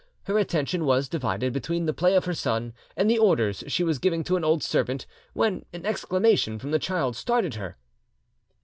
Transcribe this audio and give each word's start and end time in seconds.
Her 0.23 0.39
attention 0.39 0.85
was 0.85 1.07
divided 1.07 1.53
between 1.53 1.85
the 1.85 1.93
play 1.93 2.15
of 2.15 2.25
her 2.25 2.33
son 2.33 2.73
and 2.97 3.07
the 3.07 3.19
orders 3.19 3.63
she 3.67 3.83
was 3.83 3.99
giving 3.99 4.23
to 4.23 4.35
an 4.35 4.43
old 4.43 4.63
servant, 4.63 5.05
when 5.33 5.63
an 5.73 5.85
exclamation 5.85 6.57
from 6.57 6.71
the 6.71 6.79
child 6.79 7.15
startled 7.15 7.53
her. 7.53 7.77